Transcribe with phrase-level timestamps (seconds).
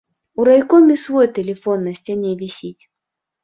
[0.39, 2.83] У райкоме свой тэлефон на сцяне вісіць.